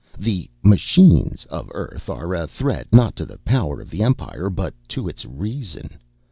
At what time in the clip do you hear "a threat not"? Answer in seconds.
2.33-3.15